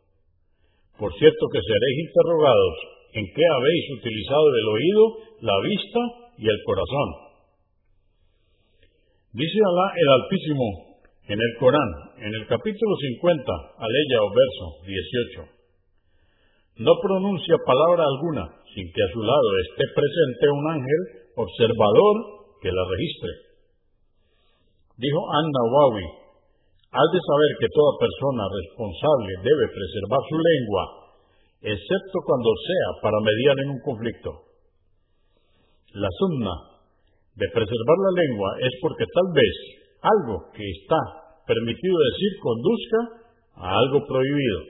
[0.99, 2.77] Por cierto que seréis interrogados
[3.15, 6.01] en qué habéis utilizado el oído, la vista
[6.39, 7.30] y el corazón
[9.31, 10.67] Dice Alá el Altísimo
[11.31, 13.47] en el Corán, en el capítulo 50,
[13.79, 14.67] aleya o verso
[15.47, 16.83] 18.
[16.83, 18.43] No pronuncia palabra alguna
[18.75, 21.03] sin que a su lado esté presente un ángel
[21.39, 22.15] observador
[22.59, 23.31] que la registre.
[24.99, 26.07] Dijo Anna Wawi,
[26.91, 30.83] has de saber que toda persona responsable debe preservar su lengua,
[31.71, 34.31] excepto cuando sea para mediar en un conflicto.
[35.95, 36.70] La sunna
[37.41, 39.55] de preservar la lengua es porque tal vez
[40.05, 41.01] algo que está
[41.49, 43.01] permitido decir conduzca
[43.57, 44.61] a algo prohibido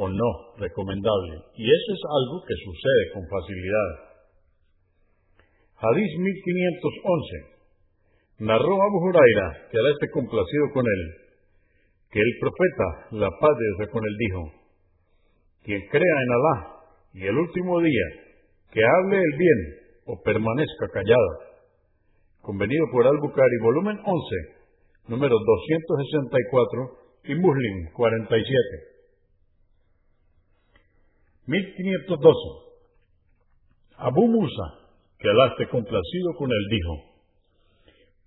[0.00, 1.36] o no recomendable.
[1.56, 3.90] Y eso es algo que sucede con facilidad.
[5.84, 7.60] Hadís 1511.
[8.40, 11.02] Narró Abu Huraira, que era este complacido con él,
[12.10, 12.88] que el profeta,
[13.20, 14.52] la paz de con él, dijo,
[15.64, 16.56] quien crea en Alá
[17.14, 18.06] y el último día,
[18.70, 19.60] que hable el bien
[20.06, 21.47] o permanezca callado
[22.48, 24.08] convenido por Al-Bukhari, volumen 11,
[25.08, 28.48] número 264 y Muslim 47.
[31.44, 32.32] 1512.
[33.98, 34.66] Abu Musa,
[35.18, 36.94] que Alá esté complacido con él, dijo,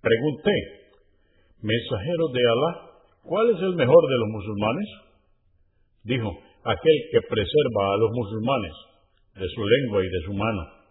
[0.00, 0.54] Pregunté,
[1.58, 4.88] mensajero de Alá, ¿cuál es el mejor de los musulmanes?
[6.04, 6.30] Dijo,
[6.62, 8.72] aquel que preserva a los musulmanes
[9.34, 10.81] de su lengua y de su mano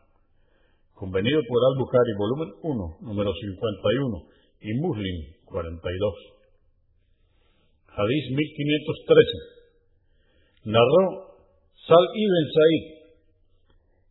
[1.01, 4.21] convenido por Al-Bukhari, volumen 1, número 51,
[4.61, 5.17] y Muslim
[5.49, 5.57] 42.
[7.89, 10.69] Hadís 1513.
[10.69, 11.41] Narró
[11.89, 12.85] Sal ibn Said,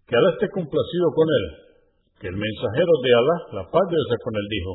[0.03, 1.79] que Alá esté complacido con él,
[2.19, 4.75] que el mensajero de Alá, la paz de con él, dijo,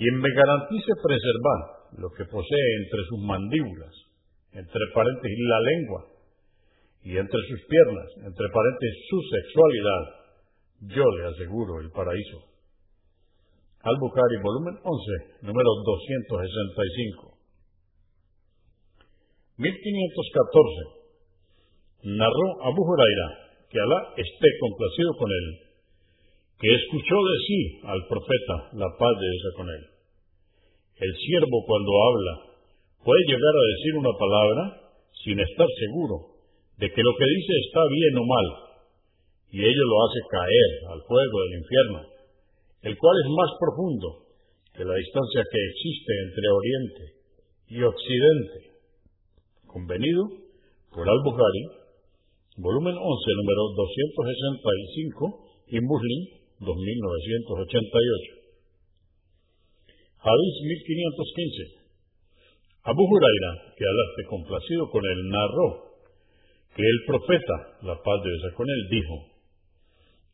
[0.00, 3.92] quien me garantice preservar lo que posee entre sus mandíbulas,
[4.56, 6.08] entre paréntesis la lengua,
[7.04, 10.21] y entre sus piernas, entre paréntesis su sexualidad,
[10.82, 12.38] yo le aseguro el paraíso.
[13.82, 17.38] Al-Bukhari, volumen 11, número 265.
[19.58, 22.18] 1514.
[22.18, 23.28] Narró Abu Huraira,
[23.70, 25.46] que Alá esté complacido con él,
[26.58, 29.86] que escuchó de sí al profeta, la paz de Dios con él.
[30.98, 32.34] El siervo cuando habla
[33.02, 34.62] puede llegar a decir una palabra
[35.22, 36.42] sin estar seguro
[36.78, 38.71] de que lo que dice está bien o mal,
[39.52, 42.00] y ello lo hace caer al fuego del infierno,
[42.88, 44.08] el cual es más profundo
[44.72, 47.04] que la distancia que existe entre Oriente
[47.68, 48.80] y Occidente.
[49.68, 50.24] Convenido
[50.88, 51.64] por Al-Bukhari,
[52.56, 56.20] volumen 11, número 265 y Muslim
[56.64, 58.42] 2988.
[60.16, 61.82] Hadith 1515.
[62.88, 65.92] Abu Huraira, que Alá esté complacido con él, narró
[66.74, 69.31] que el profeta, la paz de Dios con él, dijo,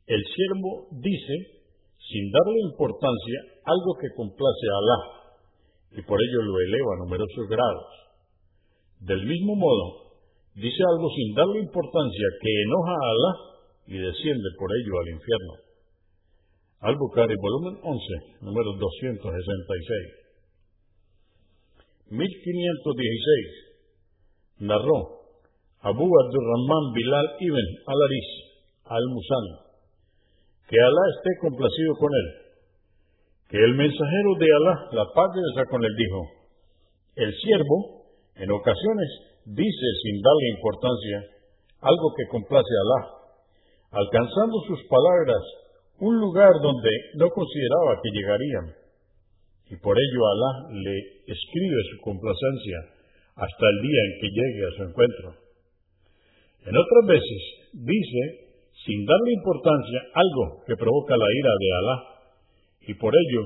[0.09, 1.37] el siervo dice,
[2.01, 4.99] sin darle importancia, algo que complace a Alá,
[6.01, 7.93] y por ello lo eleva a numerosos grados.
[9.01, 10.17] Del mismo modo,
[10.55, 13.33] dice algo sin darle importancia que enoja a Alá
[13.87, 15.55] y desciende por ello al infierno.
[16.81, 20.19] Al-Bukhari, volumen 11, número 266.
[22.11, 23.69] 1516.
[24.61, 25.19] Narró
[25.81, 28.29] Abu Abdurrahman Bilal ibn al-Aris
[28.85, 29.68] al-Musan
[30.69, 32.29] que Alá esté complacido con él.
[33.49, 36.21] Que el mensajero de Alá, la paz de Dios con él, dijo,
[37.17, 38.05] el siervo,
[38.37, 39.09] en ocasiones,
[39.47, 41.17] dice sin darle importancia
[41.81, 43.01] algo que complace a Alá,
[44.05, 45.41] alcanzando sus palabras
[46.01, 48.67] un lugar donde no consideraba que llegarían.
[49.73, 52.79] Y por ello Alá le escribe su complacencia
[53.37, 55.29] hasta el día en que llegue a su encuentro.
[56.67, 57.41] En otras veces
[57.73, 58.48] dice
[58.85, 61.97] sin darle importancia algo que provoca la ira de Alá,
[62.89, 63.43] y por ello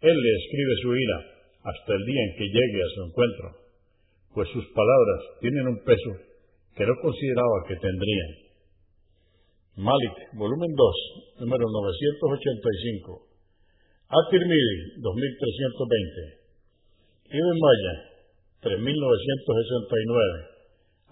[0.00, 1.18] Él le escribe su ira
[1.62, 3.46] hasta el día en que llegue a su encuentro,
[4.34, 6.10] pues sus palabras tienen un peso
[6.74, 8.42] que no consideraba que tendrían.
[9.76, 13.32] Malik, volumen 2, número 985.
[14.12, 16.42] At-Tirmidhi, 2320.
[17.32, 17.94] Ibn Maya,
[18.60, 20.52] 3969.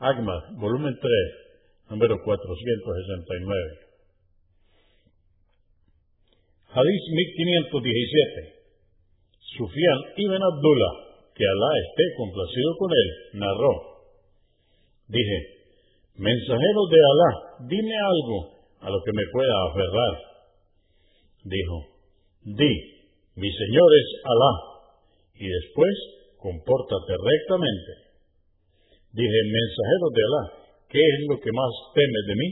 [0.01, 1.50] Ahmad, volumen 3,
[1.91, 3.91] número 469.
[6.71, 8.63] Hadith 1517.
[9.59, 10.95] Sufian ibn Abdullah,
[11.35, 13.09] que Alá esté complacido con él,
[13.43, 13.75] narró.
[15.11, 15.39] Dije,
[16.15, 17.31] mensajero de Alá,
[17.67, 18.39] dime algo
[18.79, 20.15] a lo que me pueda aferrar.
[21.43, 21.77] Dijo,
[22.55, 22.73] di,
[23.35, 24.53] mi Señor es Alá,
[25.35, 25.95] y después
[26.39, 27.93] compórtate rectamente.
[29.11, 30.60] Dije, mensajero de Alá,
[30.91, 32.49] ¿qué es lo que más temes de mí?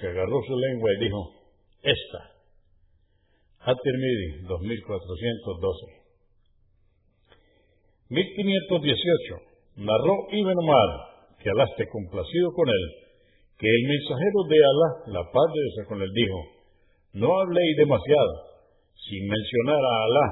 [0.00, 1.40] Se agarró su lengua y dijo,
[1.82, 2.20] esta.
[3.70, 6.00] At-Tirmidhi, 2412.
[8.08, 9.86] 1518.
[9.86, 10.90] Narró Ibn Omar,
[11.38, 12.84] que Alá esté complacido con él,
[13.56, 14.88] que el mensajero de Alá,
[15.20, 16.38] la paz de Dios con él, dijo,
[17.14, 18.32] no habléis demasiado,
[18.96, 20.26] sin mencionar a Alá,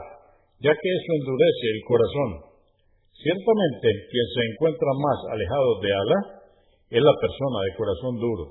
[0.59, 2.31] ya que eso endurece el corazón.
[3.15, 6.38] Ciertamente, quien se encuentra más alejado de Alá
[6.91, 8.45] es la persona de corazón duro.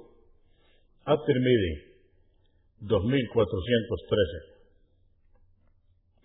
[1.06, 1.74] At-Tirmidhi,
[2.82, 4.58] 2413.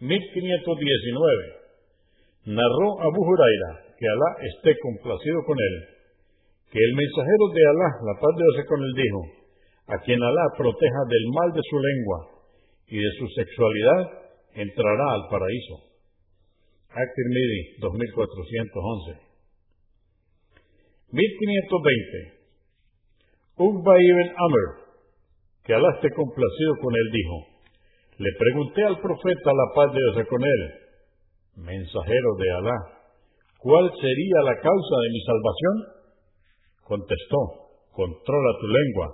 [0.00, 1.62] 1519.
[2.52, 5.74] Narró Abu Huraira, que Alá esté complacido con él,
[6.68, 9.22] que el mensajero de Alá, la paz de Dios con él, dijo,
[9.86, 12.18] a quien Alá proteja del mal de su lengua
[12.88, 14.00] y de su sexualidad,
[14.54, 15.92] entrará al paraíso.
[16.90, 19.31] At-Tirmidhi 2411.
[21.12, 22.40] 1520.
[23.60, 24.66] Uqba ibn Amr,
[25.64, 27.36] que Alá esté complacido con él, dijo,
[28.16, 30.62] le pregunté al profeta, la paz de Dios con él,
[31.68, 32.76] mensajero de Alá,
[33.58, 35.76] ¿cuál sería la causa de mi salvación?
[36.80, 37.40] Contestó,
[37.92, 39.06] controla tu lengua,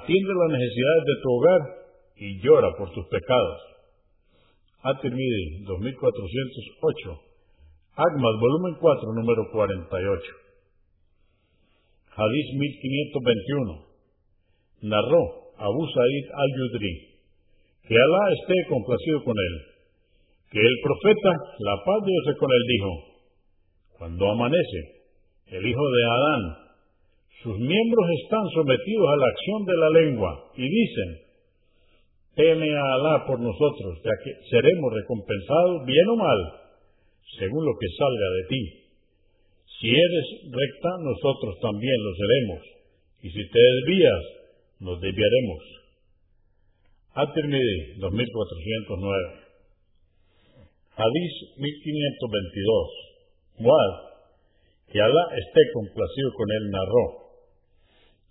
[0.00, 1.60] atiende las necesidades de tu hogar
[2.16, 3.60] y llora por tus pecados.
[4.82, 7.12] At-Tirmidhi 2408,
[7.92, 10.49] Agmas, volumen 4, número 48.
[12.20, 13.88] Hadith 1521.
[14.82, 15.22] Narró
[15.56, 17.10] Abu Sa'id al-Yudri
[17.90, 19.54] que Alá esté complacido con él.
[20.52, 22.90] Que el profeta, la paz de Dios con él, dijo,
[23.98, 25.10] cuando amanece,
[25.50, 26.42] el hijo de Adán,
[27.42, 31.18] sus miembros están sometidos a la acción de la lengua y dicen,
[32.36, 36.38] teme a Alá por nosotros, ya que seremos recompensados bien o mal,
[37.40, 38.79] según lo que salga de ti.
[39.80, 42.60] Si eres recta, nosotros también lo seremos,
[43.22, 44.24] y si te desvías,
[44.80, 45.62] nos desviaremos.
[47.14, 49.40] At-Tirmidhi, 2409.
[51.00, 53.64] Hadís 1522.
[53.64, 53.92] Muad,
[54.92, 57.04] que Alá esté complacido con él, narró.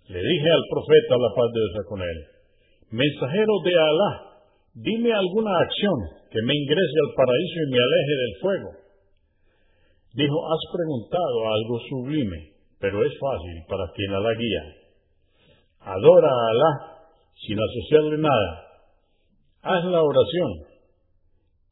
[0.06, 2.18] Le dije al profeta, la paz de Dios con él,
[2.94, 4.12] mensajero de Alá,
[4.74, 5.98] dime alguna acción
[6.30, 8.70] que me ingrese al paraíso y me aleje del fuego.
[10.14, 14.64] Dijo, has preguntado algo sublime, pero es fácil para quien Alá guía.
[15.80, 16.72] Adora a Alá
[17.46, 18.70] sin asociarle nada
[19.62, 20.50] haz la oración,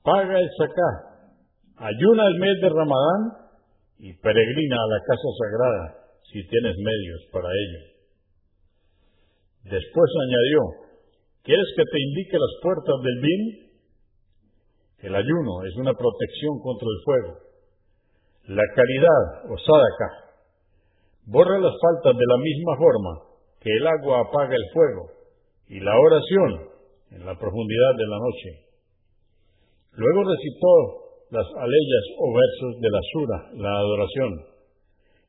[0.02, 0.90] paga el sacá,
[1.76, 3.48] ayuna el mes de Ramadán
[3.98, 5.94] y peregrina a la casa sagrada
[6.30, 7.80] si tienes medios para ello.
[9.64, 10.60] Después añadió,
[11.42, 13.42] ¿quieres que te indique las puertas del bien?
[14.98, 17.47] El ayuno es una protección contra el fuego.
[18.48, 20.08] La caridad o sadaka
[21.28, 23.12] borra las faltas de la misma forma
[23.60, 25.04] que el agua apaga el fuego
[25.68, 26.50] y la oración
[27.12, 28.50] en la profundidad de la noche.
[30.00, 30.72] Luego recitó
[31.28, 34.32] las aleyas o versos de la sura, la adoración.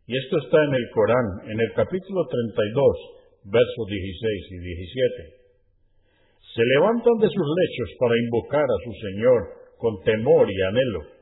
[0.08, 5.40] Y esto está en el Corán, en el capítulo 32, versos 16 y 17.
[6.56, 9.40] Se levantan de sus lechos para invocar a su Señor
[9.78, 11.19] con temor y anhelo,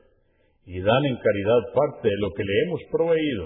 [0.68, 3.44] y dan en caridad parte de lo que le hemos proveído.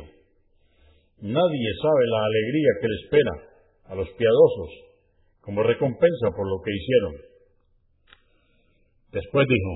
[1.22, 3.34] Nadie sabe la alegría que le espera
[3.86, 4.70] a los piadosos
[5.40, 7.14] como recompensa por lo que hicieron.
[9.12, 9.72] Después dijo,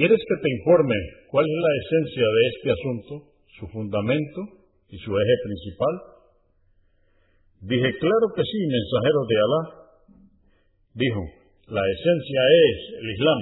[0.00, 0.96] ¿quieres que te informe
[1.28, 3.12] cuál es la esencia de este asunto,
[3.60, 4.40] su fundamento
[4.88, 5.94] y su eje principal?
[7.68, 9.62] Dije, claro que sí, mensajero de Alá.
[10.94, 11.20] Dijo,
[11.68, 13.40] la esencia es el Islam,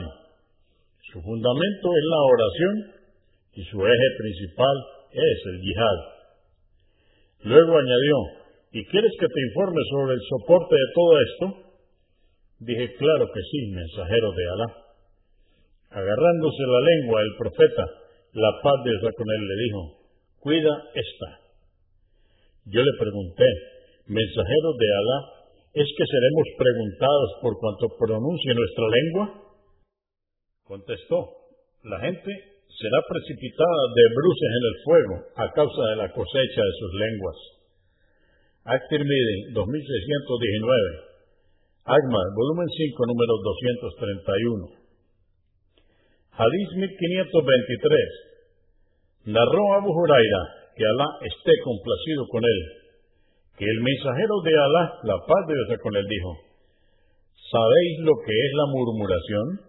[1.12, 2.93] su fundamento es la oración
[3.56, 4.76] y su eje principal
[5.12, 5.98] es el yihad.
[7.44, 8.44] Luego añadió,
[8.74, 11.44] ¿Y quieres que te informe sobre el soporte de todo esto?
[12.58, 14.68] Dije, claro que sí, mensajero de Alá.
[15.90, 17.84] agarrándose la lengua el profeta,
[18.32, 19.80] la paz de Dios con él, le dijo,
[20.40, 21.38] cuida esta.
[22.66, 23.46] Yo le pregunté,
[24.08, 25.18] mensajero de Alá,
[25.74, 29.24] ¿es que seremos preguntados por cuanto pronuncie nuestra lengua?
[30.64, 31.30] Contestó,
[31.84, 36.74] la gente será precipitada de bruces en el fuego a causa de la cosecha de
[36.78, 37.36] sus lenguas.
[38.64, 41.14] Actirmidi, 2619.
[41.84, 44.66] Agmar, volumen 5, número 231.
[46.34, 49.30] Hadís 1523.
[49.30, 50.42] Narró Abu Huraira,
[50.74, 52.58] que Alá esté complacido con él,
[53.56, 56.36] que el mensajero de Alá, la paz de Dios con él, dijo,
[57.52, 59.60] ¿sabéis lo que es la murmuración?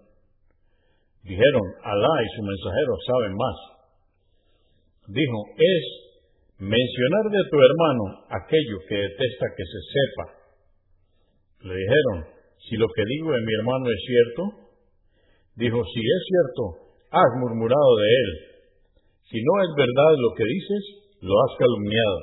[1.26, 3.58] Dijeron, Alá y su mensajero saben más.
[5.10, 5.84] Dijo, es
[6.58, 10.46] mencionar de tu hermano aquello que detesta que se sepa
[11.66, 12.30] le dijeron,
[12.62, 14.70] si lo que digo de mi hermano es cierto,
[15.58, 18.62] dijo, si es cierto, has murmurado de él.
[19.26, 22.20] Si no es verdad lo que dices, lo has calumniado.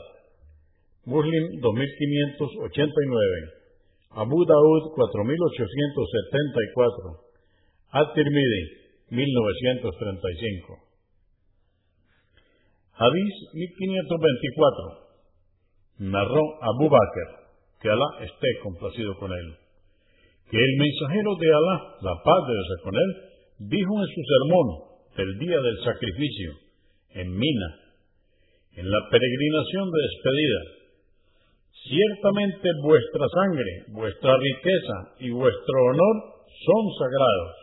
[1.06, 3.50] Muslim 2589,
[4.14, 7.18] Abu Daud 4874,
[7.99, 10.78] At-Tirmidhi 1935.
[12.94, 15.02] Hadís 1524,
[15.99, 17.42] narró Abu Bakr
[17.82, 19.56] que Alá esté complacido con él.
[20.50, 23.11] Que el mensajero de Alá, la paz de Dios con él,
[23.75, 24.66] dijo en su sermón
[25.16, 26.52] del día del sacrificio,
[27.14, 27.71] en Mina,
[28.76, 30.61] en la peregrinación de despedida,
[31.88, 36.16] ciertamente vuestra sangre, vuestra riqueza y vuestro honor
[36.47, 37.62] son sagrados,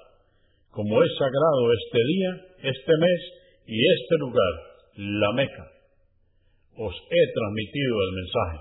[0.72, 2.30] como es sagrado este día,
[2.72, 3.22] este mes
[3.66, 4.54] y este lugar,
[4.96, 5.68] la Meca.
[6.78, 8.60] Os he transmitido el mensaje.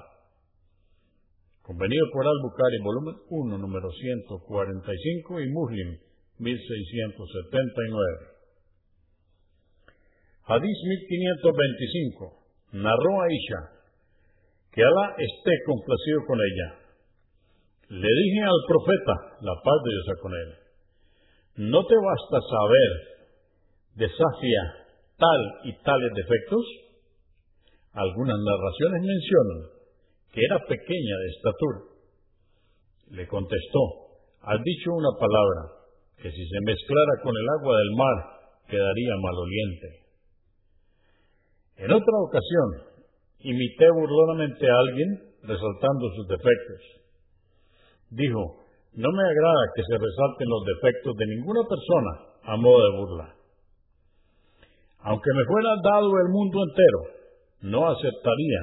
[1.63, 5.99] Convenido por Al-Bukhari, volumen 1, número 145 y Muslim,
[6.39, 8.39] 1679.
[10.49, 10.79] Hadís
[11.13, 12.33] 1525.
[12.73, 13.61] Narró a Isha,
[14.73, 16.79] que Alá esté complacido con ella.
[17.91, 20.68] Le dije al profeta, la paz de Dios con él,
[21.59, 22.91] ¿no te basta saber,
[23.95, 24.63] desafía
[25.19, 26.65] tal y tales defectos?
[27.93, 29.61] Algunas narraciones mencionan
[30.33, 31.79] que era pequeña de estatura.
[33.11, 33.83] Le contestó,
[34.43, 35.79] has dicho una palabra,
[36.23, 38.17] que si se mezclara con el agua del mar
[38.69, 39.89] quedaría maloliente.
[41.79, 43.03] En otra ocasión,
[43.41, 45.11] imité burlonamente a alguien
[45.43, 46.81] resaltando sus defectos.
[48.11, 52.13] Dijo, no me agrada que se resalten los defectos de ninguna persona
[52.45, 53.35] a modo de burla.
[55.01, 57.01] Aunque me fuera dado el mundo entero,
[57.63, 58.61] no aceptaría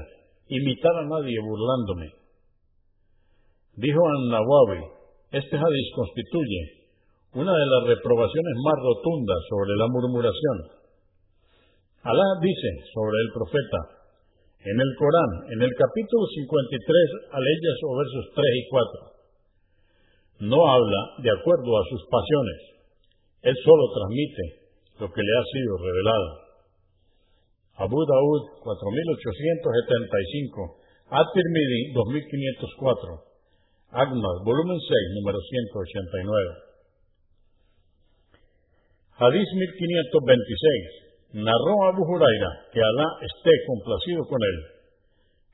[0.50, 2.14] imitar a nadie burlándome.
[3.78, 4.82] Dijo An-Nawawi,
[5.32, 6.86] este hadith constituye
[7.34, 10.58] una de las reprobaciones más rotundas sobre la murmuración.
[12.04, 13.80] Alá dice sobre el profeta,
[14.64, 19.15] en el Corán, en el capítulo 53, aleyas o versos 3 y 4,
[20.40, 22.58] no habla de acuerdo a sus pasiones,
[23.42, 24.44] él solo transmite
[25.00, 26.46] lo que le ha sido revelado.
[27.78, 30.78] Abu Daud 4875,
[31.12, 33.24] At-Tirmidhi 2504,
[33.92, 34.90] Agmas, volumen 6,
[35.22, 36.56] número 189.
[39.16, 41.06] Hadís 1526.
[41.36, 44.58] Narró Abu Huraira que Alá esté complacido con él,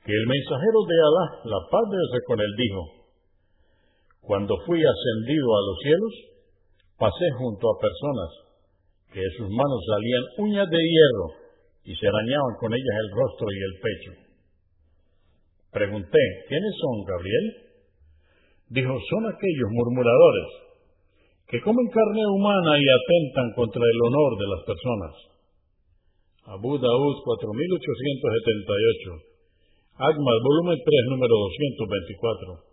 [0.06, 3.01] que el mensajero de Alá, la paz de con él, dijo,
[4.22, 6.14] cuando fui ascendido a los cielos,
[6.98, 8.30] pasé junto a personas
[9.10, 11.28] que de sus manos salían uñas de hierro
[11.84, 14.12] y se arañaban con ellas el rostro y el pecho.
[15.72, 17.46] Pregunté, ¿quiénes son, Gabriel?
[18.70, 20.62] Dijo, son aquellos murmuradores
[21.48, 25.12] que comen carne humana y atentan contra el honor de las personas.
[26.46, 29.12] Abu Daud 4878.
[29.98, 32.71] Agmas, volumen 3, número 224.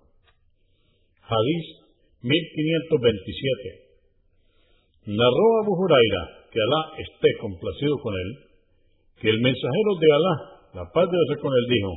[1.29, 1.85] Hadís
[2.25, 5.13] 1527.
[5.13, 8.49] Narró Abu Huraira, que Alá esté complacido con él,
[9.21, 11.93] que el mensajero de Alá, la paz de Dios con él, dijo,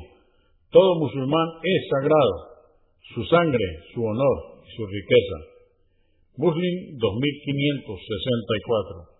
[0.71, 2.61] todo musulmán es sagrado,
[3.15, 5.37] su sangre, su honor y su riqueza.
[6.37, 9.12] Muslim 2564.